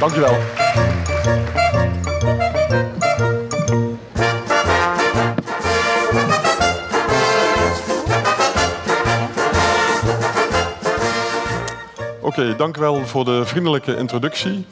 Dankjewel. 0.00 0.36
Oké, 12.20 12.56
dank 12.56 12.76
wel 12.76 13.06
voor 13.06 13.24
de 13.24 13.42
vriendelijke 13.44 13.96
introductie. 13.96 14.66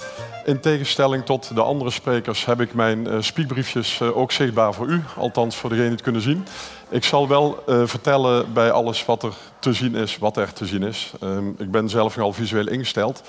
In 0.45 0.61
tegenstelling 0.61 1.25
tot 1.25 1.55
de 1.55 1.63
andere 1.63 1.91
sprekers 1.91 2.45
heb 2.45 2.61
ik 2.61 2.75
mijn 2.75 3.09
uh, 3.09 3.17
speakbriefjes 3.21 4.01
uh, 4.01 4.17
ook 4.17 4.33
zichtbaar 4.33 4.75
voor 4.75 4.87
u, 4.87 5.03
althans 5.17 5.57
voor 5.57 5.69
degenen 5.69 5.89
die 5.89 5.97
het 5.97 6.05
kunnen 6.05 6.23
zien. 6.23 6.47
Ik 6.89 7.05
zal 7.05 7.29
wel 7.29 7.63
uh, 7.67 7.83
vertellen 7.85 8.53
bij 8.53 8.71
alles 8.71 9.05
wat 9.05 9.23
er 9.23 9.35
te 9.59 9.73
zien 9.73 9.95
is, 9.95 10.19
wat 10.19 10.37
er 10.37 10.53
te 10.53 10.67
zien 10.67 10.83
is. 10.83 11.13
Um, 11.23 11.55
ik 11.59 11.71
ben 11.71 11.89
zelf 11.89 12.17
nogal 12.17 12.33
visueel 12.33 12.69
ingesteld. 12.69 13.23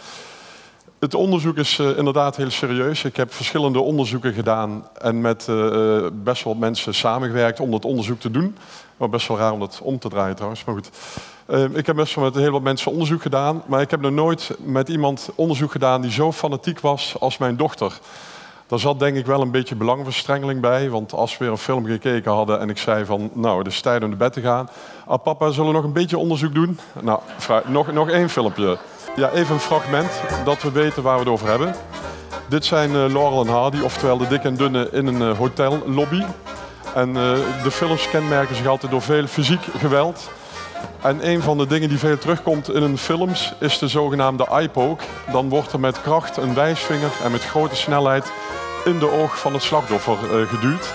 Het 0.99 1.13
onderzoek 1.13 1.57
is 1.57 1.79
inderdaad 1.79 2.35
heel 2.35 2.49
serieus. 2.49 3.03
Ik 3.03 3.15
heb 3.15 3.33
verschillende 3.33 3.79
onderzoeken 3.79 4.33
gedaan 4.33 4.87
en 5.01 5.21
met 5.21 5.47
best 6.13 6.43
wel 6.43 6.53
mensen 6.53 6.93
samengewerkt 6.93 7.59
om 7.59 7.71
dat 7.71 7.85
onderzoek 7.85 8.19
te 8.19 8.31
doen. 8.31 8.55
Maar 8.99 9.09
best 9.09 9.27
wel 9.27 9.37
raar 9.37 9.51
om 9.51 9.59
dat 9.59 9.79
om 9.83 9.99
te 9.99 10.09
draaien 10.09 10.35
trouwens, 10.35 10.63
maar 10.63 10.75
goed. 10.75 10.89
Ehm, 11.45 11.75
ik 11.75 11.85
heb 11.85 11.95
best 11.95 12.15
wel 12.15 12.23
met 12.23 12.35
heel 12.35 12.51
wat 12.51 12.61
mensen 12.61 12.91
onderzoek 12.91 13.21
gedaan, 13.21 13.63
maar 13.65 13.81
ik 13.81 13.91
heb 13.91 14.01
nog 14.01 14.11
nooit 14.11 14.51
met 14.59 14.89
iemand 14.89 15.29
onderzoek 15.35 15.71
gedaan 15.71 16.01
die 16.01 16.11
zo 16.11 16.31
fanatiek 16.31 16.79
was 16.79 17.15
als 17.19 17.37
mijn 17.37 17.55
dochter. 17.55 17.99
Daar 18.67 18.79
zat 18.79 18.99
denk 18.99 19.17
ik 19.17 19.25
wel 19.25 19.41
een 19.41 19.51
beetje 19.51 19.75
belangverstrengeling 19.75 20.61
bij, 20.61 20.89
want 20.89 21.13
als 21.13 21.31
we 21.31 21.43
weer 21.43 21.53
een 21.53 21.59
film 21.59 21.85
gekeken 21.85 22.31
hadden 22.31 22.59
en 22.59 22.69
ik 22.69 22.77
zei 22.77 23.05
van, 23.05 23.29
nou, 23.33 23.57
het 23.57 23.67
is 23.67 23.81
tijd 23.81 24.03
om 24.03 24.09
naar 24.09 24.17
bed 24.17 24.33
te 24.33 24.41
gaan. 24.41 24.69
Ah, 25.05 25.23
papa, 25.23 25.49
zullen 25.49 25.69
we 25.69 25.75
nog 25.75 25.83
een 25.83 25.93
beetje 25.93 26.17
onderzoek 26.17 26.53
doen? 26.53 26.79
Nou, 27.01 27.19
nog, 27.65 27.91
nog 27.91 28.09
één 28.09 28.29
filmpje. 28.29 28.77
Ja, 29.15 29.29
even 29.29 29.53
een 29.53 29.59
fragment, 29.59 30.11
dat 30.43 30.61
we 30.61 30.71
weten 30.71 31.03
waar 31.03 31.13
we 31.13 31.19
het 31.19 31.29
over 31.29 31.47
hebben. 31.47 31.75
Dit 32.47 32.65
zijn 32.65 32.89
uh, 32.89 32.95
Laurel 32.95 33.45
en 33.45 33.51
Hardy, 33.51 33.81
oftewel 33.81 34.17
de 34.17 34.27
dik 34.27 34.43
en 34.43 34.55
dunne 34.55 34.89
in 34.91 35.07
een 35.07 35.21
uh, 35.21 35.37
hotellobby. 35.37 36.23
En 36.95 37.09
uh, 37.09 37.15
de 37.63 37.71
films 37.71 38.09
kenmerken 38.09 38.55
zich 38.55 38.67
altijd 38.67 38.91
door 38.91 39.01
veel 39.01 39.27
fysiek 39.27 39.61
geweld. 39.77 40.29
En 41.01 41.27
een 41.29 41.41
van 41.41 41.57
de 41.57 41.67
dingen 41.67 41.89
die 41.89 41.97
veel 41.97 42.17
terugkomt 42.17 42.73
in 42.73 42.81
hun 42.81 42.97
films 42.97 43.53
is 43.59 43.77
de 43.77 43.87
zogenaamde 43.87 44.45
eye-poke. 44.45 45.03
Dan 45.31 45.49
wordt 45.49 45.73
er 45.73 45.79
met 45.79 46.01
kracht 46.01 46.37
een 46.37 46.53
wijsvinger 46.53 47.11
en 47.23 47.31
met 47.31 47.45
grote 47.45 47.75
snelheid 47.75 48.31
in 48.85 48.99
de 48.99 49.11
oog 49.11 49.39
van 49.39 49.53
het 49.53 49.63
slachtoffer 49.63 50.17
geduwd. 50.47 50.93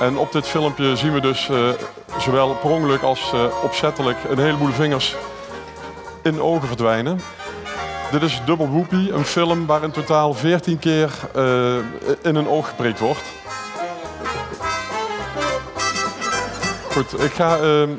En 0.00 0.16
op 0.16 0.32
dit 0.32 0.46
filmpje 0.46 0.96
zien 0.96 1.12
we 1.12 1.20
dus 1.20 1.50
zowel 2.18 2.54
per 2.54 2.70
ongeluk 2.70 3.02
als 3.02 3.32
opzettelijk 3.62 4.18
een 4.28 4.38
heleboel 4.38 4.72
vingers 4.72 5.16
in 6.22 6.40
ogen 6.40 6.68
verdwijnen. 6.68 7.20
Dit 8.14 8.22
is 8.22 8.40
Double 8.44 8.68
Whoopie, 8.68 9.12
een 9.12 9.24
film 9.24 9.66
waar 9.66 9.82
in 9.82 9.90
totaal 9.90 10.34
14 10.34 10.78
keer 10.78 11.10
in 12.22 12.34
een 12.34 12.48
oog 12.48 12.68
geprikt 12.68 12.98
wordt. 12.98 13.22
Goed, 16.90 17.22
ik 17.22 17.30
ga 17.30 17.58
ehm, 17.58 17.90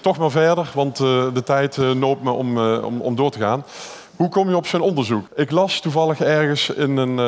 toch 0.00 0.18
maar 0.18 0.30
verder, 0.30 0.70
want 0.74 1.00
uh, 1.00 1.24
de 1.34 1.42
tijd 1.42 1.76
uh, 1.76 1.90
noopt 1.90 2.22
me 2.22 2.30
om, 2.30 2.58
om, 2.58 3.00
om, 3.00 3.14
door 3.14 3.30
te 3.30 3.38
gaan. 3.38 3.64
Hoe 4.16 4.28
kom 4.28 4.48
je 4.48 4.56
op 4.56 4.66
zo'n 4.66 4.80
onderzoek? 4.80 5.26
Ik 5.34 5.50
las 5.50 5.80
toevallig 5.80 6.20
ergens 6.20 6.70
in 6.70 6.96
een, 6.96 7.18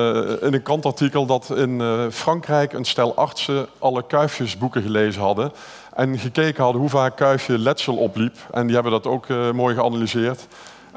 in 0.40 0.54
een 0.54 0.62
krantartikel 0.62 1.26
dat 1.26 1.50
in 1.56 1.82
Frankrijk 2.12 2.72
een 2.72 2.84
stel 2.84 3.14
artsen 3.14 3.66
alle 3.78 4.06
kuifjesboeken 4.06 4.82
gelezen 4.82 5.22
hadden. 5.22 5.52
En 5.94 6.18
gekeken 6.18 6.62
hadden 6.62 6.80
hoe 6.80 6.90
vaak 6.90 7.16
kuifje 7.16 7.58
letsel 7.58 7.96
opliep. 7.96 8.36
En 8.50 8.66
die 8.66 8.74
hebben 8.74 8.92
dat 8.92 9.06
ook 9.06 9.26
mooi 9.52 9.74
geanalyseerd. 9.74 10.46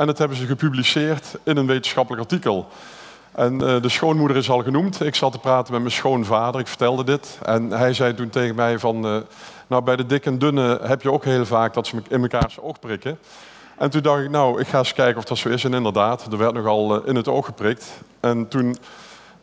En 0.01 0.07
dat 0.07 0.17
hebben 0.17 0.37
ze 0.37 0.45
gepubliceerd 0.45 1.37
in 1.43 1.57
een 1.57 1.67
wetenschappelijk 1.67 2.23
artikel. 2.23 2.67
En 3.31 3.57
de 3.57 3.89
schoonmoeder 3.89 4.37
is 4.37 4.49
al 4.49 4.63
genoemd. 4.63 5.03
Ik 5.03 5.15
zat 5.15 5.31
te 5.31 5.39
praten 5.39 5.73
met 5.73 5.81
mijn 5.81 5.93
schoonvader, 5.93 6.61
ik 6.61 6.67
vertelde 6.67 7.03
dit. 7.03 7.39
En 7.43 7.71
hij 7.71 7.93
zei 7.93 8.13
toen 8.13 8.29
tegen 8.29 8.55
mij 8.55 8.79
van... 8.79 9.25
Nou, 9.67 9.83
bij 9.83 9.95
de 9.95 10.05
dikke 10.05 10.29
en 10.29 10.37
dunne 10.37 10.79
heb 10.83 11.01
je 11.01 11.11
ook 11.11 11.23
heel 11.23 11.45
vaak 11.45 11.73
dat 11.73 11.87
ze 11.87 12.01
in 12.09 12.21
elkaar 12.21 12.55
oog 12.61 12.79
prikken. 12.79 13.19
En 13.77 13.89
toen 13.89 14.01
dacht 14.01 14.21
ik, 14.21 14.29
nou, 14.29 14.59
ik 14.59 14.67
ga 14.67 14.77
eens 14.77 14.93
kijken 14.93 15.17
of 15.17 15.23
dat 15.23 15.37
zo 15.37 15.49
is. 15.49 15.63
En 15.63 15.73
inderdaad, 15.73 16.31
er 16.31 16.37
werd 16.37 16.53
nogal 16.53 16.95
uh, 16.95 17.07
in 17.07 17.15
het 17.15 17.27
oog 17.27 17.45
geprikt. 17.45 18.01
En 18.19 18.47
toen 18.47 18.77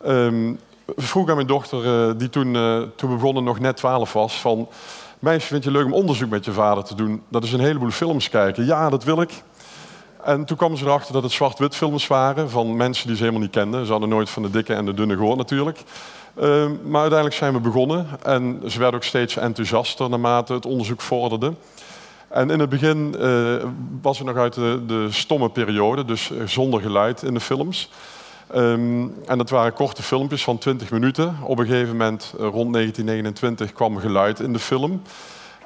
um, 0.06 0.58
vroeg 0.96 1.28
aan 1.28 1.34
mijn 1.34 1.46
dochter, 1.46 2.18
die 2.18 2.28
toen, 2.28 2.56
toen 2.96 3.14
begonnen 3.14 3.44
nog 3.44 3.58
net 3.58 3.76
12 3.76 4.12
was, 4.12 4.40
van... 4.40 4.68
Meisje, 5.18 5.46
vind 5.46 5.64
je 5.64 5.70
leuk 5.70 5.84
om 5.84 5.92
onderzoek 5.92 6.30
met 6.30 6.44
je 6.44 6.52
vader 6.52 6.84
te 6.84 6.94
doen? 6.94 7.22
Dat 7.28 7.44
is 7.44 7.52
een 7.52 7.60
heleboel 7.60 7.90
films 7.90 8.28
kijken. 8.28 8.66
Ja, 8.66 8.90
dat 8.90 9.04
wil 9.04 9.20
ik. 9.20 9.42
En 10.28 10.44
toen 10.44 10.56
kwam 10.56 10.76
ze 10.76 10.84
erachter 10.84 11.12
dat 11.12 11.22
het 11.22 11.32
zwart-wit 11.32 11.76
films 11.76 12.06
waren 12.06 12.50
van 12.50 12.76
mensen 12.76 13.06
die 13.06 13.16
ze 13.16 13.22
helemaal 13.22 13.42
niet 13.42 13.52
kenden. 13.52 13.84
Ze 13.86 13.90
hadden 13.90 14.08
nooit 14.08 14.30
van 14.30 14.42
de 14.42 14.50
dikke 14.50 14.74
en 14.74 14.84
de 14.84 14.94
dunne 14.94 15.16
gehoord 15.16 15.36
natuurlijk. 15.36 15.78
Uh, 16.38 16.44
maar 16.84 17.00
uiteindelijk 17.00 17.34
zijn 17.34 17.52
we 17.52 17.60
begonnen 17.60 18.06
en 18.22 18.62
ze 18.66 18.78
werden 18.78 18.96
ook 18.96 19.06
steeds 19.06 19.36
enthousiaster 19.36 20.08
naarmate 20.08 20.52
het 20.52 20.66
onderzoek 20.66 21.00
vorderde. 21.00 21.52
En 22.28 22.50
in 22.50 22.60
het 22.60 22.68
begin 22.68 23.14
uh, 23.18 23.64
was 24.02 24.18
het 24.18 24.26
nog 24.26 24.36
uit 24.36 24.54
de, 24.54 24.82
de, 24.86 25.06
stomme 25.10 25.50
periode, 25.50 26.04
dus 26.04 26.30
zonder 26.44 26.80
geluid 26.80 27.22
in 27.22 27.34
de 27.34 27.40
films. 27.40 27.90
Um, 28.54 29.14
en 29.26 29.38
dat 29.38 29.50
waren 29.50 29.72
korte 29.72 30.02
filmpjes 30.02 30.44
van 30.44 30.58
20 30.58 30.90
minuten. 30.90 31.36
Op 31.42 31.58
een 31.58 31.66
gegeven 31.66 31.96
moment, 31.96 32.34
uh, 32.34 32.40
rond 32.40 32.72
1929, 32.72 33.72
kwam 33.72 33.98
geluid 33.98 34.40
in 34.40 34.52
de 34.52 34.58
film. 34.58 35.02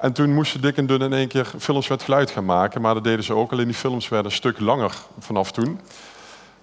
En 0.02 0.12
toen 0.12 0.34
moesten 0.34 0.60
Dick 0.60 0.76
en 0.76 0.86
Dun 0.86 1.00
in 1.00 1.12
één 1.12 1.28
keer 1.28 1.52
films 1.58 1.88
met 1.88 2.02
geluid 2.02 2.30
gaan 2.30 2.44
maken. 2.44 2.80
Maar 2.80 2.94
dat 2.94 3.04
deden 3.04 3.24
ze 3.24 3.34
ook, 3.34 3.52
alleen 3.52 3.66
die 3.66 3.74
films 3.74 4.08
werden 4.08 4.30
een 4.30 4.36
stuk 4.36 4.60
langer 4.60 4.94
vanaf 5.18 5.52
toen. 5.52 5.80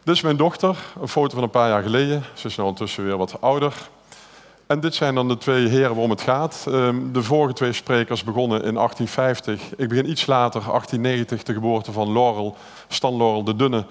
Dus 0.03 0.21
mijn 0.21 0.37
dochter, 0.37 0.77
een 1.01 1.07
foto 1.07 1.33
van 1.33 1.43
een 1.43 1.49
paar 1.49 1.69
jaar 1.69 1.81
geleden. 1.81 2.23
Ze 2.33 2.47
is 2.47 2.57
nu 2.57 2.63
ondertussen 2.63 3.05
weer 3.05 3.17
wat 3.17 3.41
ouder. 3.41 3.73
En 4.67 4.79
dit 4.79 4.95
zijn 4.95 5.15
dan 5.15 5.27
de 5.27 5.37
twee 5.37 5.67
heren 5.67 5.89
waarom 5.89 6.09
het 6.09 6.21
gaat. 6.21 6.65
Um, 6.67 7.13
de 7.13 7.23
vorige 7.23 7.53
twee 7.53 7.73
sprekers 7.73 8.23
begonnen 8.23 8.63
in 8.63 8.73
1850. 8.73 9.75
Ik 9.75 9.89
begin 9.89 10.09
iets 10.09 10.25
later, 10.25 10.61
1890, 10.61 11.43
de 11.43 11.53
geboorte 11.53 11.91
van 11.91 12.13
Laurel, 12.13 12.55
Stan 12.87 13.17
Laurel 13.17 13.43
de 13.43 13.55
Dunne. 13.55 13.85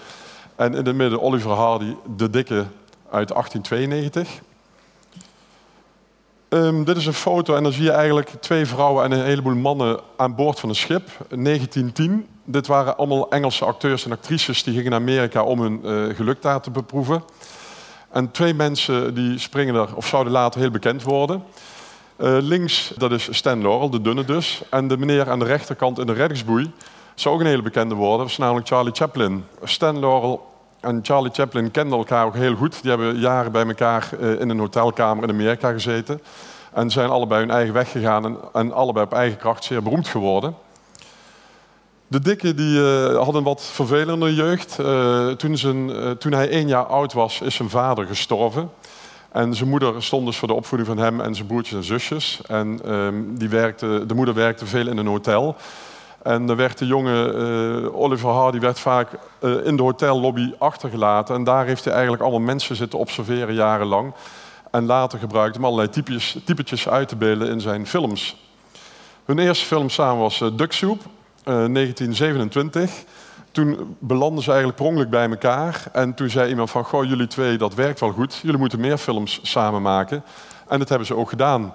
En 0.57 0.75
in 0.75 0.87
het 0.87 0.97
midden 0.97 1.23
Oliver 1.23 1.51
Hardy 1.51 1.95
de 2.17 2.31
Dikke 2.31 2.67
uit 3.11 3.29
1892. 3.29 4.41
Um, 6.51 6.85
dit 6.85 6.97
is 6.97 7.07
een 7.07 7.13
foto 7.13 7.55
en 7.55 7.63
dan 7.63 7.73
zie 7.73 7.85
je 7.85 7.91
eigenlijk 7.91 8.31
twee 8.41 8.67
vrouwen 8.67 9.05
en 9.05 9.13
een 9.13 9.25
heleboel 9.25 9.55
mannen 9.55 10.01
aan 10.17 10.35
boord 10.35 10.61
van 10.61 10.69
een 10.69 10.75
schip. 10.75 11.09
1910. 11.29 12.27
Dit 12.45 12.67
waren 12.67 12.97
allemaal 12.97 13.31
Engelse 13.31 13.65
acteurs 13.65 14.05
en 14.05 14.13
actrices 14.13 14.63
die 14.63 14.75
gingen 14.75 14.91
naar 14.91 15.01
Amerika 15.01 15.43
om 15.43 15.61
hun 15.61 15.81
uh, 15.85 16.15
geluk 16.15 16.43
daar 16.43 16.61
te 16.61 16.71
beproeven. 16.71 17.23
En 18.11 18.31
twee 18.31 18.55
mensen 18.55 19.15
die 19.15 19.39
springen 19.39 19.75
er, 19.75 19.97
of 19.97 20.07
zouden 20.07 20.33
later 20.33 20.61
heel 20.61 20.71
bekend 20.71 21.03
worden. 21.03 21.43
Uh, 22.17 22.37
links, 22.41 22.93
dat 22.97 23.13
is 23.13 23.29
Stan 23.31 23.63
Laurel, 23.63 23.91
de 23.91 24.01
dunne 24.01 24.25
dus. 24.25 24.63
En 24.71 24.89
de 24.89 24.99
meneer 24.99 25.31
aan 25.31 25.39
de 25.39 25.45
rechterkant 25.45 25.99
in 25.99 26.07
de 26.07 26.13
reddingsboei 26.13 26.73
zou 27.15 27.35
ook 27.35 27.41
een 27.41 27.47
hele 27.47 27.63
bekende 27.63 27.95
worden. 27.95 28.19
Dat 28.19 28.29
is 28.29 28.37
namelijk 28.37 28.67
Charlie 28.67 28.95
Chaplin. 28.95 29.45
Stan 29.63 30.01
Laurel 30.01 30.47
en 30.81 31.01
Charlie 31.03 31.33
Chaplin 31.33 31.71
kenden 31.71 31.99
elkaar 31.99 32.27
ook 32.27 32.35
heel 32.35 32.55
goed. 32.55 32.83
Die 32.83 32.91
hebben 32.91 33.19
jaren 33.19 33.53
bij 33.53 33.67
elkaar 33.67 34.11
uh, 34.21 34.41
in 34.41 34.49
een 34.49 34.59
hotelkamer 34.59 35.25
in 35.25 35.31
Amerika 35.31 35.73
gezeten. 35.73 36.21
En 36.73 36.91
zijn 36.91 37.11
allebei 37.11 37.41
hun 37.41 37.51
eigen 37.51 37.75
weg 37.75 37.91
gegaan 37.91 38.25
en, 38.25 38.39
en 38.53 38.73
allebei 38.73 39.05
op 39.05 39.13
eigen 39.13 39.39
kracht 39.39 39.65
zeer 39.65 39.83
beroemd 39.83 40.09
geworden. 40.09 40.55
De 42.07 42.21
dikke 42.21 42.55
die, 42.55 42.79
uh, 42.79 43.17
had 43.17 43.35
een 43.35 43.43
wat 43.43 43.63
vervelende 43.63 44.35
jeugd. 44.35 44.79
Uh, 44.81 45.29
toen, 45.31 45.57
zijn, 45.57 45.91
toen, 46.19 46.33
hij 46.33 46.49
één 46.49 46.69
jaar 46.69 46.87
oud 46.87 47.13
was, 47.13 47.41
is 47.41 47.55
zijn 47.55 47.71
vader 47.71 48.07
gestorven. 48.07 48.71
En 49.33 49.55
zijn 49.55 49.69
moeder 49.69 50.03
stond 50.03 50.27
dus 50.27 50.37
voor 50.37 50.49
de 50.49 50.55
opvoeding 50.55 50.89
van 50.89 50.99
hem 50.99 51.21
en 51.21 51.35
zijn 51.35 51.47
broertjes 51.47 51.79
en 51.79 51.85
zusjes. 51.85 52.41
En 52.47 52.81
ehm, 52.85 53.15
die 53.29 53.49
werkte, 53.49 54.05
de 54.07 54.15
moeder 54.15 54.35
werkte 54.35 54.67
veel 54.67 54.87
in 54.87 54.97
een 54.97 55.07
hotel. 55.07 55.57
En 56.29 56.47
dan 56.47 56.57
werd 56.57 56.79
de 56.79 56.87
jonge 56.87 57.93
Oliver 57.95 58.31
Hardy 58.31 58.59
werd 58.59 58.81
vaak 58.81 59.09
in 59.65 59.77
de 59.77 59.83
hotellobby 59.83 60.53
achtergelaten. 60.59 61.35
En 61.35 61.45
daar 61.45 61.67
heeft 61.67 61.85
hij 61.85 61.93
eigenlijk 61.93 62.23
allemaal 62.23 62.41
mensen 62.41 62.77
zitten 62.77 62.99
observeren 62.99 63.55
jarenlang. 63.55 64.15
En 64.71 64.87
later 64.87 65.19
gebruikte 65.19 65.59
hem 65.59 65.65
allerlei 65.65 65.89
typetjes, 66.45 66.89
uit 66.89 67.09
te 67.09 67.17
beelden 67.17 67.49
in 67.49 67.61
zijn 67.61 67.87
films. 67.87 68.37
Hun 69.25 69.39
eerste 69.39 69.65
film 69.65 69.89
samen 69.89 70.19
was 70.19 70.39
Duck 70.57 70.73
Soup. 70.73 71.03
1927. 71.45 72.83
Eh, 72.83 72.89
toen 73.53 73.97
belanden 73.99 74.43
ze 74.43 74.53
eigenlijk 74.53 74.95
per 74.95 75.09
bij 75.09 75.31
elkaar. 75.31 75.83
En 75.93 76.15
toen 76.15 76.31
zei 76.31 76.51
iemand 76.51 76.71
van, 76.71 76.85
goh, 76.85 77.05
jullie 77.05 77.27
twee, 77.27 77.59
dat 77.59 77.75
werkt 77.75 78.01
wel 78.01 78.13
goed. 78.13 78.41
Jullie 78.43 78.59
moeten 78.59 78.81
meer 78.81 78.99
films 78.99 79.41
samen 79.43 79.83
maken. 79.83 80.25
En 80.69 80.79
dat 80.79 80.89
hebben 80.89 81.07
ze 81.07 81.17
ook 81.17 81.29
gedaan. 81.29 81.75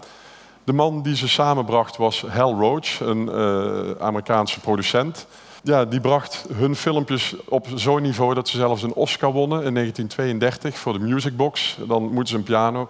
De 0.64 0.74
man 0.74 1.02
die 1.02 1.16
ze 1.16 1.28
samenbracht 1.28 1.98
was 1.98 2.22
Hal 2.22 2.54
Roach, 2.60 3.00
een 3.00 3.30
uh, 3.34 3.92
Amerikaanse 4.00 4.60
producent. 4.60 5.28
Ja, 5.64 5.86
die 5.86 6.00
bracht 6.00 6.46
hun 6.54 6.76
filmpjes 6.76 7.36
op 7.46 7.68
zo'n 7.76 8.02
niveau 8.02 8.34
dat 8.34 8.48
ze 8.48 8.58
zelfs 8.58 8.84
een 8.84 8.94
Oscar 8.94 9.32
wonnen 9.32 9.64
in 9.64 9.74
1932 9.74 10.78
voor 10.78 10.94
de 10.94 11.00
Music 11.00 11.38
Box. 11.38 11.78
Dan 11.88 12.04
moeten 12.04 12.28
ze 12.28 12.36
een 12.36 12.44
piano 12.44 12.90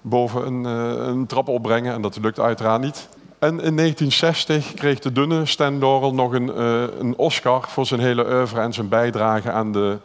boven 0.00 0.46
een, 0.46 0.64
uh, 0.64 1.06
een 1.06 1.26
trap 1.26 1.48
opbrengen 1.48 1.94
en 1.94 2.02
dat 2.02 2.18
lukt 2.22 2.40
uiteraard 2.40 2.80
niet. 2.80 3.08
En 3.38 3.48
in 3.48 3.76
1960 3.76 4.74
kreeg 4.74 4.98
de 4.98 5.12
dunne 5.12 5.46
Stan 5.46 5.78
Laurel 5.78 6.14
nog 6.14 6.32
een, 6.32 6.50
uh, 6.56 6.82
een 6.98 7.16
Oscar 7.16 7.64
voor 7.68 7.86
zijn 7.86 8.00
hele 8.00 8.26
oeuvre 8.26 8.60
en 8.60 8.72
zijn 8.72 8.88
bijdrage 8.88 9.50
aan 9.50 9.72
de 9.72 9.98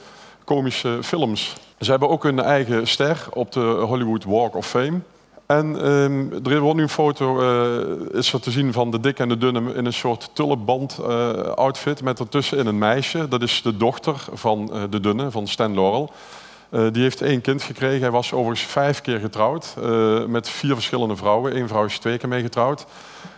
komische 0.44 1.00
films. 1.02 1.56
Ze 1.80 1.90
hebben 1.90 2.10
ook 2.10 2.24
een 2.24 2.40
eigen 2.40 2.88
ster 2.88 3.28
op 3.34 3.52
de 3.52 3.60
Hollywood 3.60 4.24
Walk 4.24 4.56
of 4.56 4.68
Fame. 4.68 5.00
En 5.48 5.82
ehm, 5.82 6.46
er 6.52 6.60
wordt 6.60 6.76
nu 6.78 6.84
een 6.84 6.90
foto 6.90 7.42
uh, 7.42 8.18
is 8.20 8.36
te 8.42 8.52
zien 8.52 8.74
van 8.74 8.92
de 8.92 9.00
dikke 9.00 9.22
en 9.22 9.30
de 9.30 9.38
dunne 9.38 9.74
in 9.74 9.86
een 9.86 9.94
soort 9.94 10.30
tulpenband 10.34 11.00
uh, 11.02 11.30
outfit 11.40 12.02
met 12.04 12.20
ertussenin 12.20 12.66
een 12.66 12.78
meisje. 12.78 13.28
Dat 13.28 13.42
is 13.42 13.62
de 13.62 13.78
dochter 13.78 14.26
van 14.34 14.70
uh, 14.74 14.84
de 14.90 15.00
dunne, 15.00 15.32
van 15.32 15.48
Stan 15.48 15.74
Laurel. 15.74 16.12
die 16.92 17.02
heeft 17.02 17.22
één 17.22 17.42
kind 17.42 17.64
gekregen. 17.64 18.02
Hij 18.02 18.12
was 18.12 18.34
overigens 18.34 18.72
vijf 18.72 19.02
keer 19.02 19.20
getrouwd 19.20 19.76
met 20.28 20.50
vier 20.50 20.74
verschillende 20.74 21.16
vrouwen. 21.16 21.58
Eén 21.58 21.68
vrouw 21.68 21.86
is 21.86 22.00
twee 22.00 22.18
keer 22.18 22.30
mee 22.30 22.42
getrouwd. 22.42 22.86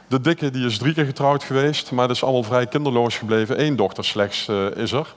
De 0.07 0.21
dikke 0.21 0.49
die 0.49 0.65
is 0.65 0.77
drie 0.77 0.93
keer 0.93 1.05
getrouwd 1.05 1.43
geweest, 1.43 1.91
maar 1.91 2.07
dat 2.07 2.15
is 2.15 2.23
allemaal 2.23 2.43
vrij 2.43 2.67
kinderloos 2.67 3.17
gebleven. 3.17 3.61
Eén 3.61 3.75
dochter 3.75 4.05
slechts 4.05 4.47
is 4.75 4.91
er. 4.91 5.15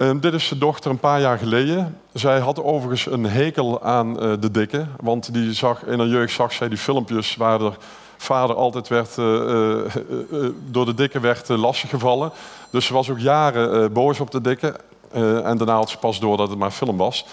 Um, 0.00 0.20
dit 0.20 0.34
is 0.34 0.48
de 0.48 0.58
dochter 0.58 0.90
een 0.90 0.98
paar 0.98 1.20
jaar 1.20 1.38
geleden. 1.38 2.00
Zij 2.12 2.38
had 2.38 2.62
overigens 2.62 3.06
een 3.06 3.24
hekel 3.24 3.82
aan 3.82 4.24
uh, 4.24 4.32
de 4.40 4.50
dikke. 4.50 4.86
Want 5.00 5.32
die 5.32 5.52
zag, 5.52 5.84
in 5.84 5.98
haar 5.98 6.08
jeugd 6.08 6.32
zag 6.32 6.52
zij 6.52 6.68
die 6.68 6.78
filmpjes 6.78 7.36
waar 7.36 7.58
de 7.58 7.72
vader 8.16 8.56
altijd 8.56 8.88
werd, 8.88 9.16
uh, 9.16 9.24
uh, 9.24 10.48
door 10.70 10.84
de 10.84 10.94
dikke 10.94 11.20
werd 11.20 11.48
lastiggevallen. 11.48 12.32
Dus 12.70 12.86
ze 12.86 12.92
was 12.92 13.10
ook 13.10 13.18
jaren 13.18 13.92
boos 13.92 14.20
op 14.20 14.30
de 14.30 14.40
dikke. 14.40 14.74
en 15.12 15.56
daarna 15.56 15.74
had 15.74 15.90
ze 15.90 15.98
pas 15.98 16.20
door 16.20 16.36
dat 16.36 16.48
het 16.48 16.58
maar 16.58 16.70
film 16.70 16.96
was. 16.96 17.26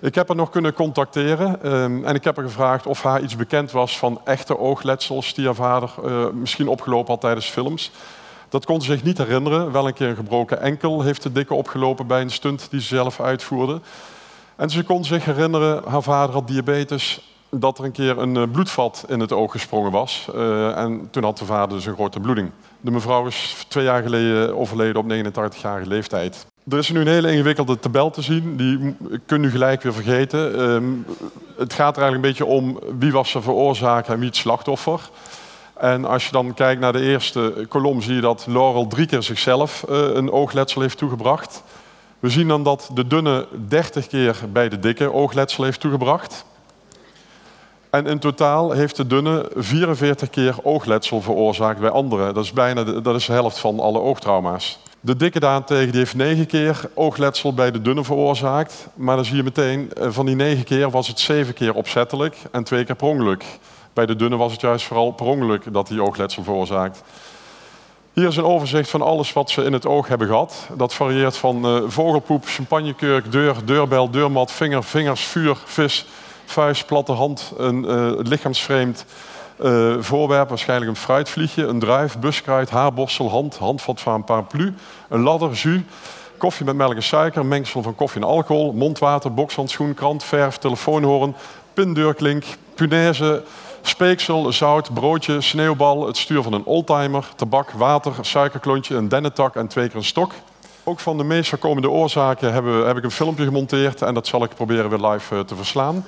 Ik 0.00 0.14
heb 0.14 0.28
haar 0.28 0.36
nog 0.36 0.50
kunnen 0.50 0.72
contacteren 0.72 1.72
um, 1.72 2.04
en 2.04 2.14
ik 2.14 2.24
heb 2.24 2.36
haar 2.36 2.44
gevraagd 2.44 2.86
of 2.86 3.02
haar 3.02 3.22
iets 3.22 3.36
bekend 3.36 3.70
was 3.70 3.98
van 3.98 4.20
echte 4.24 4.58
oogletsels 4.58 5.34
die 5.34 5.44
haar 5.44 5.54
vader 5.54 5.90
misschien 6.34 6.68
opgelopen 6.68 7.12
had 7.12 7.20
tijdens 7.20 7.46
films. 7.46 7.90
Dat 8.48 8.64
kon 8.64 8.80
ze 8.80 8.92
zich 8.92 9.02
niet 9.02 9.18
herinneren. 9.18 9.72
Wel 9.72 9.86
een 9.86 9.94
keer 9.94 10.08
een 10.08 10.16
gebroken 10.16 10.60
enkel 10.60 11.02
heeft 11.02 11.22
de 11.22 11.32
dikke 11.32 11.54
opgelopen 11.54 12.06
bij 12.06 12.20
een 12.20 12.30
stunt 12.30 12.70
die 12.70 12.80
ze 12.80 12.86
zelf 12.86 13.20
uitvoerde. 13.20 13.80
En 14.56 14.70
ze 14.70 14.82
kon 14.82 15.04
zich 15.04 15.24
herinneren, 15.24 15.82
haar 15.86 16.02
vader 16.02 16.34
had 16.34 16.48
diabetes, 16.48 17.20
dat 17.50 17.78
er 17.78 17.84
een 17.84 17.92
keer 17.92 18.18
een 18.18 18.36
eh, 18.36 18.42
bloedvat 18.52 19.04
in 19.08 19.20
het 19.20 19.32
oog 19.32 19.52
gesprongen 19.52 19.90
was. 19.90 20.28
Uh, 20.34 20.78
en 20.78 21.08
toen 21.10 21.24
had 21.24 21.38
de 21.38 21.44
vader 21.44 21.76
dus 21.76 21.86
een 21.86 21.94
grote 21.94 22.20
bloeding. 22.20 22.50
De 22.80 22.90
mevrouw 22.90 23.26
is 23.26 23.64
twee 23.68 23.84
jaar 23.84 24.02
geleden 24.02 24.56
overleden 24.56 24.96
op 24.96 25.12
89-jarige 25.12 25.88
leeftijd. 25.88 26.46
Er 26.68 26.78
is 26.78 26.90
nu 26.90 27.00
een 27.00 27.06
hele 27.06 27.32
ingewikkelde 27.32 27.78
tabel 27.78 28.10
te 28.10 28.22
zien. 28.22 28.56
Die 28.56 28.96
kun 29.26 29.42
je 29.42 29.50
gelijk 29.50 29.82
weer 29.82 29.92
vergeten. 29.92 30.60
Um, 30.60 31.06
het 31.56 31.72
gaat 31.72 31.96
er 31.96 32.02
eigenlijk 32.02 32.14
een 32.14 32.20
beetje 32.20 32.54
om 32.54 32.78
wie 32.98 33.12
was 33.12 33.32
de 33.32 33.42
veroorzaker 33.42 34.12
en 34.12 34.18
wie 34.18 34.28
het 34.28 34.36
slachtoffer. 34.36 35.00
En 35.76 36.04
als 36.04 36.26
je 36.26 36.32
dan 36.32 36.54
kijkt 36.54 36.80
naar 36.80 36.92
de 36.92 37.00
eerste 37.00 37.66
kolom, 37.68 38.02
zie 38.02 38.14
je 38.14 38.20
dat 38.20 38.46
Laurel 38.48 38.86
drie 38.86 39.06
keer 39.06 39.22
zichzelf 39.22 39.84
uh, 39.90 39.96
een 40.14 40.30
oogletsel 40.30 40.80
heeft 40.80 40.98
toegebracht. 40.98 41.62
We 42.18 42.28
zien 42.28 42.48
dan 42.48 42.62
dat 42.62 42.90
de 42.94 43.06
dunne 43.06 43.46
30 43.68 44.06
keer 44.06 44.36
bij 44.52 44.68
de 44.68 44.78
dikke 44.78 45.12
oogletsel 45.12 45.64
heeft 45.64 45.80
toegebracht. 45.80 46.44
En 47.90 48.06
in 48.06 48.18
totaal 48.18 48.70
heeft 48.70 48.96
de 48.96 49.06
dunne 49.06 49.50
44 49.54 50.30
keer 50.30 50.54
oogletsel 50.62 51.22
veroorzaakt 51.22 51.80
bij 51.80 51.90
anderen. 51.90 52.34
Dat 52.34 52.44
is 52.44 52.52
bijna 52.52 52.84
de, 52.84 53.00
dat 53.00 53.14
is 53.14 53.26
de 53.26 53.32
helft 53.32 53.58
van 53.58 53.80
alle 53.80 54.00
oogtrauma's. 54.00 54.78
De 55.00 55.16
dikke 55.16 55.40
daarentegen 55.40 55.90
die 55.90 56.00
heeft 56.00 56.14
9 56.14 56.46
keer 56.46 56.90
oogletsel 56.94 57.54
bij 57.54 57.70
de 57.70 57.82
dunne 57.82 58.04
veroorzaakt. 58.04 58.88
Maar 58.94 59.16
dan 59.16 59.24
zie 59.24 59.36
je 59.36 59.42
meteen, 59.42 59.92
eh, 59.92 60.08
van 60.10 60.26
die 60.26 60.34
9 60.34 60.64
keer 60.64 60.90
was 60.90 61.08
het 61.08 61.20
7 61.20 61.54
keer 61.54 61.74
opzettelijk 61.74 62.36
en 62.50 62.64
2 62.64 62.84
keer 62.84 62.94
per 62.94 63.08
ongeluk. 63.08 63.44
Bij 63.96 64.06
de 64.06 64.16
dunne 64.16 64.36
was 64.36 64.52
het 64.52 64.60
juist 64.60 64.86
vooral 64.86 65.10
per 65.10 65.26
ongeluk 65.26 65.72
dat 65.72 65.88
die 65.88 66.02
oogletsel 66.02 66.42
veroorzaakt. 66.42 67.02
Hier 68.12 68.26
is 68.28 68.36
een 68.36 68.44
overzicht 68.44 68.90
van 68.90 69.02
alles 69.02 69.32
wat 69.32 69.50
ze 69.50 69.62
in 69.62 69.72
het 69.72 69.86
oog 69.86 70.08
hebben 70.08 70.26
gehad. 70.26 70.68
Dat 70.76 70.94
varieert 70.94 71.36
van 71.36 71.76
uh, 71.76 71.82
vogelpoep, 71.86 72.44
champagnekurk, 72.46 73.32
deur, 73.32 73.56
deurbel, 73.64 74.10
deurmat, 74.10 74.52
vinger, 74.52 74.84
vingers, 74.84 75.24
vuur, 75.24 75.56
vis, 75.64 76.06
vuist, 76.44 76.86
platte 76.86 77.12
hand, 77.12 77.52
een 77.56 77.84
uh, 77.84 78.12
lichaamsvreemd 78.16 79.04
uh, 79.62 79.96
voorwerp, 79.98 80.48
waarschijnlijk 80.48 80.90
een 80.90 80.96
fruitvliegje, 80.96 81.66
een 81.66 81.78
druif, 81.78 82.18
buskruid, 82.18 82.70
haarborstel, 82.70 83.30
hand, 83.30 83.56
handvat 83.56 84.00
van 84.00 84.14
een 84.14 84.24
paraplu, 84.24 84.74
een 85.08 85.20
ladder, 85.20 85.52
jus, 85.52 85.80
koffie 86.38 86.66
met 86.66 86.76
melk 86.76 86.94
en 86.94 87.02
suiker, 87.02 87.46
mengsel 87.46 87.82
van 87.82 87.94
koffie 87.94 88.20
en 88.20 88.28
alcohol, 88.28 88.72
mondwater, 88.72 89.34
bokshandschoen, 89.34 89.94
krant, 89.94 90.24
verf, 90.24 90.56
telefoonhoorn, 90.56 91.34
pindeurklink, 91.74 92.44
punaise, 92.74 93.42
Speeksel, 93.88 94.52
zout, 94.52 94.94
broodje, 94.94 95.40
sneeuwbal, 95.40 96.06
het 96.06 96.16
stuur 96.16 96.42
van 96.42 96.52
een 96.52 96.64
oldtimer, 96.64 97.28
tabak, 97.36 97.70
water, 97.70 98.12
suikerklontje, 98.20 98.96
een 98.96 99.08
dennentak 99.08 99.56
en 99.56 99.66
twee 99.66 99.86
keer 99.88 99.96
een 99.96 100.04
stok. 100.04 100.32
Ook 100.84 101.00
van 101.00 101.16
de 101.16 101.24
meest 101.24 101.48
voorkomende 101.48 101.90
oorzaken 101.90 102.52
heb 102.86 102.96
ik 102.96 103.04
een 103.04 103.10
filmpje 103.10 103.44
gemonteerd 103.44 104.02
en 104.02 104.14
dat 104.14 104.26
zal 104.26 104.44
ik 104.44 104.54
proberen 104.54 104.90
weer 104.90 105.10
live 105.10 105.34
uh, 105.34 105.40
te 105.40 105.56
verslaan. 105.56 106.04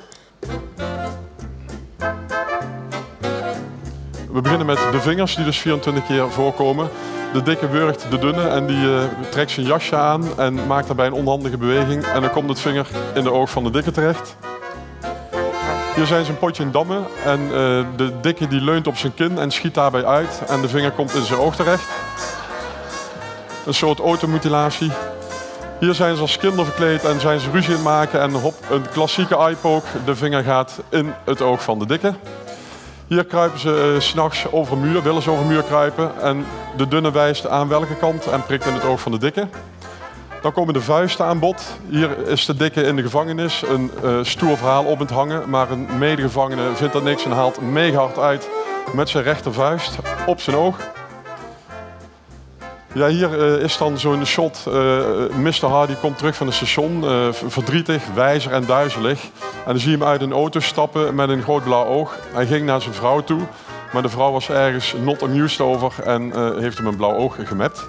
We 4.33 4.41
beginnen 4.41 4.67
met 4.67 4.79
de 4.93 5.01
vingers, 5.01 5.35
die 5.35 5.45
dus 5.45 5.59
24 5.59 6.07
keer 6.07 6.31
voorkomen. 6.31 6.89
De 7.33 7.43
dikke 7.43 7.69
wurgt 7.69 8.11
de 8.11 8.19
dunne 8.19 8.49
en 8.49 8.67
die 8.67 8.85
uh, 8.85 9.03
trekt 9.31 9.51
zijn 9.51 9.67
jasje 9.67 9.97
aan 9.97 10.39
en 10.39 10.67
maakt 10.67 10.87
daarbij 10.87 11.07
een 11.07 11.13
onhandige 11.13 11.59
beweging. 11.59 12.05
En 12.05 12.21
dan 12.21 12.31
komt 12.31 12.49
het 12.49 12.61
vinger 12.61 12.89
in 13.15 13.23
de 13.23 13.33
oog 13.33 13.51
van 13.51 13.65
de 13.65 13.71
dikke 13.71 13.91
terecht. 13.91 14.37
Hier 15.99 16.07
zijn 16.07 16.25
ze 16.25 16.31
een 16.31 16.39
potje 16.39 16.63
in 16.63 16.71
dammen 16.71 17.07
en 17.25 17.41
uh, 17.41 17.51
de 17.97 18.13
dikke 18.21 18.49
die 18.49 18.61
leunt 18.61 18.87
op 18.87 18.97
zijn 18.97 19.15
kin 19.15 19.39
en 19.39 19.51
schiet 19.51 19.75
daarbij 19.75 20.05
uit 20.05 20.43
en 20.47 20.61
de 20.61 20.69
vinger 20.69 20.91
komt 20.91 21.15
in 21.15 21.23
zijn 21.23 21.39
oog 21.39 21.57
terecht. 21.57 21.89
Een 23.67 23.75
soort 23.75 23.99
automutilatie. 23.99 24.91
Hier 25.81 25.95
zijn 25.95 26.15
ze 26.15 26.21
als 26.21 26.39
kinderen 26.39 26.65
verkleed 26.65 27.05
en 27.05 27.21
zijn 27.21 27.41
ze 27.41 27.51
ruzie 27.51 27.75
in 27.75 27.83
maken 27.83 28.21
en 28.21 28.31
hop, 28.31 28.55
een 28.71 28.89
klassieke 28.93 29.37
eyepoke. 29.37 29.87
De 30.05 30.17
vinger 30.17 30.43
gaat 30.43 30.81
in 30.89 31.13
het 31.25 31.43
oog 31.43 31.63
van 31.63 31.79
de 31.79 31.87
dikke. 31.87 32.15
Hier 33.07 33.25
kruipen 33.25 33.59
ze 33.59 33.93
uh, 33.95 34.01
s'nachts 34.01 34.53
over 34.53 34.77
muur, 34.77 35.03
willen 35.03 35.23
ze 35.23 35.31
over 35.31 35.43
een 35.43 35.51
muur 35.51 35.63
kruipen 35.63 36.21
en 36.21 36.47
de 36.77 36.89
dunne 36.89 37.11
wijst 37.11 37.47
aan 37.47 37.69
welke 37.69 37.95
kant 37.95 38.27
en 38.27 38.43
prikt 38.43 38.67
in 38.67 38.75
het 38.75 38.85
oog 38.85 39.01
van 39.01 39.13
de 39.13 39.19
dikke. 39.19 39.49
Dan 40.43 40.53
komen 40.53 40.75
de 40.75 40.81
vuisten 40.81 41.25
aan 41.25 41.39
bod. 41.39 41.63
Hier 41.89 42.27
is 42.27 42.47
de 42.47 42.55
dikke 42.55 42.83
in 42.83 42.97
de 42.97 43.03
gevangenis 43.03 43.63
een 43.69 43.91
uh, 44.05 44.19
stoer 44.23 44.57
verhaal 44.57 44.85
op 44.85 44.99
het 44.99 45.11
hangen. 45.11 45.51
Maar 45.51 45.71
een 45.71 45.89
medegevangene 45.99 46.63
vindt 46.75 46.93
dat 46.93 47.03
niks 47.03 47.25
en 47.25 47.31
haalt 47.31 47.61
mega 47.61 47.99
hard 47.99 48.19
uit 48.19 48.49
met 48.93 49.09
zijn 49.09 49.25
rechtervuist 49.25 49.99
op 50.27 50.41
zijn 50.41 50.57
oog. 50.57 50.77
Ja, 52.93 53.07
hier 53.07 53.39
uh, 53.39 53.63
is 53.63 53.79
dan 53.79 53.99
zo'n 53.99 54.27
shot. 54.27 54.65
Uh, 54.69 54.75
Mr. 55.37 55.67
Hardy 55.67 55.95
komt 55.95 56.19
terug 56.19 56.37
van 56.37 56.47
het 56.47 56.57
station, 56.57 57.05
verdrietig, 57.33 58.03
wijzer 58.15 58.53
en 58.53 58.67
duizelig. 58.67 59.23
En 59.65 59.73
dan 59.73 59.79
zie 59.79 59.91
je 59.91 59.97
hem 59.97 60.07
uit 60.07 60.21
een 60.21 60.33
auto 60.33 60.61
stappen 60.61 61.15
met 61.15 61.29
een 61.29 61.43
groot 61.43 61.65
blauw 61.65 61.85
oog. 61.85 62.19
Hij 62.33 62.47
ging 62.47 62.67
naar 62.67 62.81
zijn 62.81 62.95
vrouw 62.95 63.21
toe, 63.21 63.41
maar 63.93 64.03
de 64.03 64.09
vrouw 64.09 64.33
was 64.33 64.51
ergens 64.51 64.95
not 65.05 65.23
amused 65.23 65.61
over 65.61 65.93
en 66.05 66.33
heeft 66.61 66.77
hem 66.77 66.87
een 66.87 66.97
blauw 66.97 67.15
oog 67.15 67.37
gemapt. 67.45 67.89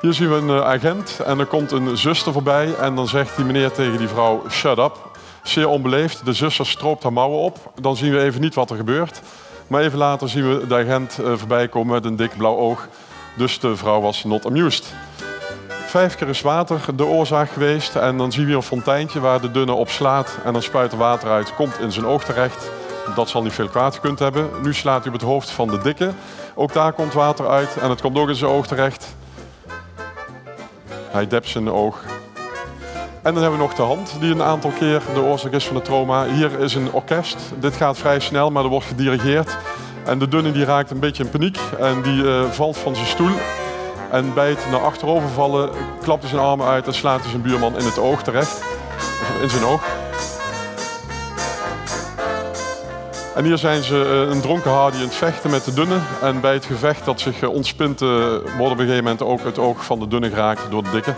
Hier 0.00 0.12
zien 0.12 0.28
we 0.28 0.34
een 0.34 0.48
eh, 0.48 0.60
agent 0.60 1.20
en 1.24 1.38
er 1.38 1.46
komt 1.46 1.72
een 1.72 1.96
zuster 1.96 2.32
voorbij 2.32 2.74
en 2.74 2.94
dan 2.94 3.08
zegt 3.08 3.36
die 3.36 3.44
meneer 3.44 3.72
tegen 3.72 3.98
die 3.98 4.08
vrouw, 4.08 4.42
shut 4.50 4.78
up. 4.78 4.96
Zeer 5.42 5.68
onbeleefd, 5.68 6.24
de 6.24 6.32
zuster 6.32 6.66
stroopt 6.66 7.02
haar 7.02 7.12
mouwen 7.12 7.38
op. 7.38 7.72
Dan 7.80 7.96
zien 7.96 8.12
we 8.12 8.20
even 8.20 8.40
niet 8.40 8.54
wat 8.54 8.70
er 8.70 8.76
gebeurt. 8.76 9.20
Maar 9.66 9.82
even 9.82 9.98
later 9.98 10.28
zien 10.28 10.48
we 10.48 10.66
de 10.66 10.74
agent 10.74 11.18
uh, 11.20 11.32
voorbij 11.36 11.68
komen 11.68 11.94
met 11.94 12.04
een 12.04 12.16
dik 12.16 12.36
blauw 12.36 12.56
oog. 12.56 12.88
Dus 13.36 13.60
de 13.60 13.76
vrouw 13.76 14.00
was 14.00 14.24
not 14.24 14.46
amused. 14.46 14.94
Vijf 15.68 16.16
keer 16.16 16.28
is 16.28 16.40
water 16.40 16.80
de 16.96 17.04
oorzaak 17.04 17.50
geweest. 17.50 17.96
En 17.96 18.16
dan 18.16 18.32
zien 18.32 18.46
we 18.46 18.52
een 18.52 18.62
fonteintje 18.62 19.20
waar 19.20 19.40
de 19.40 19.50
dunne 19.50 19.72
op 19.72 19.88
slaat. 19.88 20.38
En 20.44 20.52
dan 20.52 20.62
spuit 20.62 20.92
er 20.92 20.98
water 20.98 21.30
uit, 21.30 21.54
komt 21.54 21.78
in 21.78 21.92
zijn 21.92 22.06
oog 22.06 22.24
terecht. 22.24 22.70
Dat 23.14 23.28
zal 23.28 23.42
niet 23.42 23.52
veel 23.52 23.68
kwaad 23.68 23.94
gekund 23.94 24.18
hebben. 24.18 24.50
Nu 24.62 24.74
slaat 24.74 25.04
hij 25.04 25.12
op 25.12 25.20
het 25.20 25.28
hoofd 25.28 25.50
van 25.50 25.68
de 25.68 25.78
dikke. 25.78 26.12
Ook 26.54 26.72
daar 26.72 26.92
komt 26.92 27.12
water 27.12 27.48
uit 27.48 27.76
en 27.76 27.90
het 27.90 28.00
komt 28.00 28.18
ook 28.18 28.28
in 28.28 28.34
zijn 28.34 28.50
oog 28.50 28.66
terecht. 28.66 29.16
Hij 31.10 31.26
dept 31.26 31.48
zijn 31.48 31.70
oog. 31.70 32.02
En 33.22 33.34
dan 33.34 33.42
hebben 33.42 33.60
we 33.60 33.66
nog 33.66 33.74
de 33.74 33.82
hand, 33.82 34.16
die 34.20 34.30
een 34.30 34.42
aantal 34.42 34.70
keer 34.70 35.02
de 35.14 35.20
oorzaak 35.20 35.52
is 35.52 35.66
van 35.66 35.76
het 35.76 35.84
trauma. 35.84 36.26
Hier 36.26 36.60
is 36.60 36.74
een 36.74 36.92
orkest. 36.92 37.36
Dit 37.58 37.76
gaat 37.76 37.98
vrij 37.98 38.20
snel, 38.20 38.50
maar 38.50 38.64
er 38.64 38.70
wordt 38.70 38.86
gedirigeerd. 38.86 39.56
En 40.04 40.18
de 40.18 40.28
dunne 40.28 40.52
die 40.52 40.64
raakt 40.64 40.90
een 40.90 41.00
beetje 41.00 41.24
in 41.24 41.30
paniek 41.30 41.58
en 41.78 42.02
die 42.02 42.22
uh, 42.22 42.44
valt 42.44 42.76
van 42.76 42.94
zijn 42.94 43.06
stoel. 43.06 43.30
En 44.10 44.34
bij 44.34 44.48
het 44.48 44.66
naar 44.70 44.80
achterover 44.80 45.28
vallen 45.28 45.70
klapt 46.02 46.20
hij 46.20 46.30
zijn 46.30 46.42
armen 46.42 46.66
uit 46.66 46.86
en 46.86 46.94
slaat 46.94 47.20
hij 47.20 47.30
zijn 47.30 47.42
buurman 47.42 47.78
in 47.78 47.84
het 47.84 47.98
oog 47.98 48.22
terecht. 48.22 48.62
In 49.42 49.50
zijn 49.50 49.64
oog. 49.64 49.97
En 53.38 53.44
hier 53.44 53.58
zijn 53.58 53.82
ze 53.82 54.04
eh, 54.04 54.34
een 54.34 54.40
dronken 54.40 54.70
hardy 54.70 54.96
in 54.96 55.02
het 55.02 55.14
vechten 55.14 55.50
met 55.50 55.64
de 55.64 55.72
dunne. 55.72 55.98
En 56.20 56.40
bij 56.40 56.52
het 56.52 56.64
gevecht 56.64 57.04
dat 57.04 57.20
zich 57.20 57.40
eh, 57.40 57.48
ontspint, 57.48 58.02
eh, 58.02 58.08
wordt 58.08 58.72
op 58.72 58.78
een 58.78 58.78
gegeven 58.78 59.02
moment 59.04 59.22
ook 59.22 59.44
het 59.44 59.58
oog 59.58 59.84
van 59.84 59.98
de 59.98 60.08
dunne 60.08 60.28
geraakt 60.28 60.70
door 60.70 60.82
de 60.82 60.90
dikke. 60.90 61.14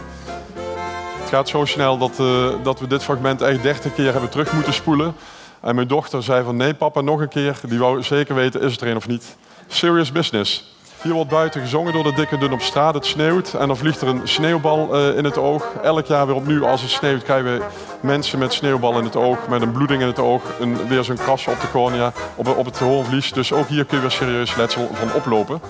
Het 1.20 1.28
gaat 1.28 1.48
zo 1.48 1.64
snel 1.64 1.98
dat, 1.98 2.16
dat 2.62 2.80
we 2.80 2.86
dit 2.86 3.02
fragment 3.02 3.40
echt 3.42 3.62
30 3.62 3.94
keer 3.94 4.12
hebben 4.12 4.30
terug 4.30 4.52
moeten 4.52 4.72
spoelen. 4.72 5.14
En 5.60 5.74
mijn 5.74 5.88
dochter 5.88 6.22
zei 6.22 6.44
van 6.44 6.56
nee 6.56 6.74
papa, 6.74 7.00
nog 7.00 7.20
een 7.20 7.28
keer. 7.28 7.60
Die 7.68 7.78
wou 7.78 8.02
zeker 8.02 8.34
weten, 8.34 8.60
is 8.60 8.72
het 8.72 8.80
er 8.80 8.88
een 8.88 8.96
of 8.96 9.08
niet. 9.08 9.36
Serious 9.66 10.12
business. 10.12 10.74
Hier 11.02 11.12
wordt 11.12 11.30
buiten 11.30 11.60
gezongen 11.60 11.92
door 11.92 12.02
de 12.02 12.12
dikke 12.12 12.38
dun 12.38 12.52
op 12.52 12.60
straat. 12.60 12.94
Het 12.94 13.06
sneeuwt 13.06 13.54
en 13.54 13.66
dan 13.66 13.76
vliegt 13.76 14.00
er 14.00 14.08
een 14.08 14.28
sneeuwbal 14.28 14.94
eh, 14.94 15.16
in 15.16 15.24
het 15.24 15.38
oog. 15.38 15.66
Elk 15.82 16.06
jaar 16.06 16.26
weer 16.26 16.34
opnieuw 16.34 16.66
als 16.66 16.80
het 16.80 16.90
sneeuwt 16.90 17.22
krijgen 17.22 17.58
we 17.58 17.64
mensen 18.00 18.38
met 18.38 18.52
sneeuwbal 18.52 18.98
in 18.98 19.04
het 19.04 19.16
oog. 19.16 19.48
Met 19.48 19.62
een 19.62 19.72
bloeding 19.72 20.00
in 20.00 20.06
het 20.06 20.18
oog. 20.18 20.42
Een, 20.60 20.88
weer 20.88 21.04
zo'n 21.04 21.16
krasje 21.16 21.50
op 21.50 21.60
de 21.60 21.70
cornea, 21.70 22.12
op, 22.34 22.56
op 22.56 22.64
het 22.64 22.78
hoornvlies. 22.78 23.32
Dus 23.32 23.52
ook 23.52 23.68
hier 23.68 23.84
kun 23.84 23.96
je 23.96 24.02
weer 24.02 24.10
serieus 24.10 24.56
letsel 24.56 24.90
van 24.92 25.12
oplopen. 25.12 25.60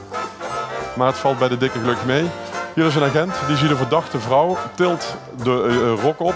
Maar 0.94 1.06
het 1.06 1.18
valt 1.18 1.38
bij 1.38 1.48
de 1.48 1.56
dikke 1.56 1.78
gelukkig 1.78 2.06
mee. 2.06 2.24
Hier 2.74 2.86
is 2.86 2.94
een 2.94 3.02
agent, 3.02 3.34
die 3.46 3.56
ziet 3.56 3.70
een 3.70 3.76
verdachte 3.76 4.20
vrouw, 4.20 4.56
tilt 4.74 5.16
de 5.42 5.66
uh, 5.68 6.02
rok 6.02 6.20
op. 6.20 6.34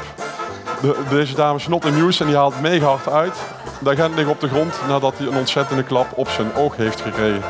De, 0.81 0.97
deze 1.11 1.35
dame 1.35 1.59
is 1.59 1.69
not 1.69 1.85
amused 1.85 2.21
en 2.21 2.27
die 2.27 2.37
haalt 2.37 2.61
mega 2.61 2.87
hard 2.87 3.09
uit. 3.09 3.37
De 3.79 3.91
agent 3.91 4.15
ligt 4.15 4.29
op 4.29 4.41
de 4.41 4.49
grond 4.49 4.81
nadat 4.89 5.19
hij 5.19 5.27
een 5.27 5.37
ontzettende 5.37 5.83
klap 5.83 6.07
op 6.15 6.29
zijn 6.29 6.55
oog 6.55 6.77
heeft 6.77 7.01
gekregen. 7.01 7.43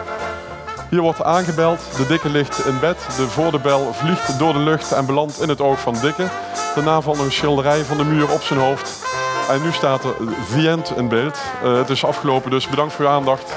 Hier 0.95 1.03
wordt 1.03 1.23
aangebeld, 1.23 1.97
de 1.97 2.07
dikke 2.07 2.31
ligt 2.31 2.67
in 2.67 2.81
bed, 2.81 2.97
de 3.17 3.29
voor 3.29 3.51
de 3.51 3.59
bel 3.59 3.93
vliegt 3.93 4.39
door 4.39 4.53
de 4.53 4.59
lucht 4.59 4.93
en 4.93 5.07
belandt 5.07 5.41
in 5.41 5.49
het 5.49 5.61
oog 5.61 5.81
van 5.81 5.97
dikke. 6.01 6.29
Daarna 6.75 7.01
valt 7.01 7.19
een 7.19 7.33
schilderij 7.33 7.85
van 7.85 7.97
de 7.97 8.05
muur 8.05 8.33
op 8.33 8.43
zijn 8.43 8.61
hoofd. 8.61 9.05
En 9.49 9.63
nu 9.63 9.73
staat 9.73 10.05
er 10.05 10.15
The 10.53 10.69
End 10.69 10.93
in 10.97 11.09
beeld. 11.09 11.39
Uh, 11.65 11.77
het 11.77 11.91
is 11.91 12.05
afgelopen, 12.05 12.51
dus 12.51 12.69
bedankt 12.69 12.93
voor 12.93 13.05
uw 13.05 13.11
aandacht. 13.11 13.53